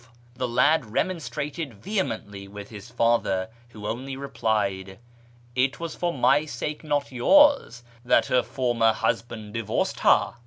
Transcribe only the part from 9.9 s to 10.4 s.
her."